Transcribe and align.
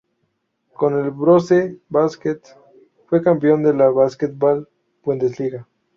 Con 0.73 0.95
el 0.97 1.11
Brose 1.11 1.77
Baskets 1.89 2.57
fue 3.05 3.21
campeón 3.21 3.61
de 3.61 3.75
la 3.75 3.89
Basketball 3.91 4.67
Bundesliga. 5.03 5.67